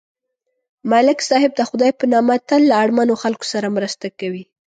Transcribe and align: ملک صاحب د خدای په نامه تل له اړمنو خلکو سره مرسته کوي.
ملک 0.91 1.19
صاحب 1.29 1.51
د 1.55 1.61
خدای 1.69 1.91
په 1.99 2.05
نامه 2.13 2.35
تل 2.47 2.61
له 2.69 2.75
اړمنو 2.83 3.13
خلکو 3.23 3.45
سره 3.53 3.73
مرسته 3.77 4.05
کوي. 4.19 4.43